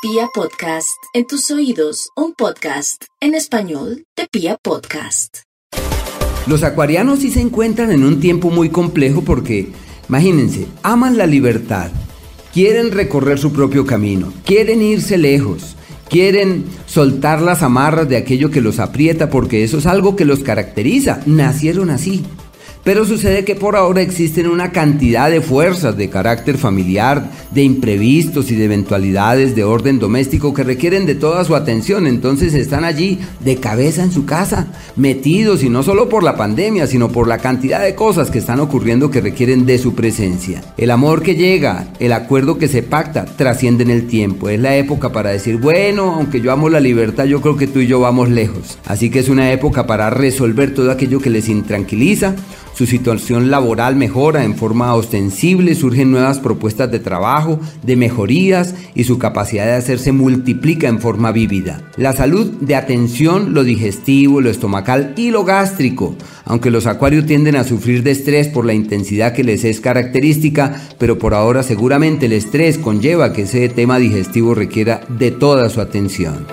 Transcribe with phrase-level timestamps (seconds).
[0.00, 5.38] Pia Podcast, en tus oídos, un podcast en español de Pia Podcast.
[6.46, 9.72] Los acuarianos sí se encuentran en un tiempo muy complejo porque,
[10.08, 11.90] imagínense, aman la libertad,
[12.54, 15.74] quieren recorrer su propio camino, quieren irse lejos,
[16.08, 20.44] quieren soltar las amarras de aquello que los aprieta porque eso es algo que los
[20.44, 22.24] caracteriza, nacieron así.
[22.88, 28.50] Pero sucede que por ahora existen una cantidad de fuerzas de carácter familiar, de imprevistos
[28.50, 32.06] y de eventualidades de orden doméstico que requieren de toda su atención.
[32.06, 36.86] Entonces están allí de cabeza en su casa, metidos y no solo por la pandemia,
[36.86, 40.62] sino por la cantidad de cosas que están ocurriendo que requieren de su presencia.
[40.78, 44.48] El amor que llega, el acuerdo que se pacta, trasciende en el tiempo.
[44.48, 47.80] Es la época para decir, bueno, aunque yo amo la libertad, yo creo que tú
[47.80, 48.78] y yo vamos lejos.
[48.86, 52.34] Así que es una época para resolver todo aquello que les intranquiliza
[52.78, 59.02] su situación laboral mejora en forma ostensible, surgen nuevas propuestas de trabajo, de mejorías y
[59.02, 61.82] su capacidad de hacerse multiplica en forma vívida.
[61.96, 67.56] La salud de atención, lo digestivo, lo estomacal y lo gástrico, aunque los acuarios tienden
[67.56, 72.26] a sufrir de estrés por la intensidad que les es característica, pero por ahora seguramente
[72.26, 76.46] el estrés conlleva que ese tema digestivo requiera de toda su atención.